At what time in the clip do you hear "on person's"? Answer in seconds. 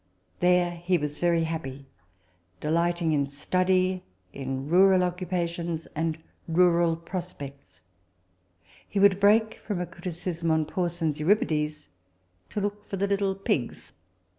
10.49-11.19